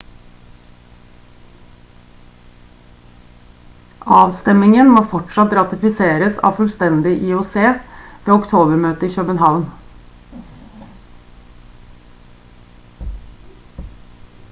avstemmingen 4.19 4.89
må 4.93 5.03
fortsatt 5.11 5.53
ratifiseres 5.57 6.39
av 6.49 6.57
fullstendig 6.61 7.13
ioc 7.27 7.53
ved 7.59 8.33
oktober-møtet 8.37 9.05
i 9.09 9.11
københavn 9.17 9.67